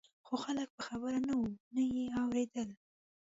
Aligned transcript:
خو 0.25 0.35
خلک 0.43 0.69
په 0.77 0.81
خبره 0.87 1.19
نه 1.27 1.33
وو 1.37 1.47
نه 1.73 1.81
یې 1.93 2.05
اورېدل. 2.21 2.69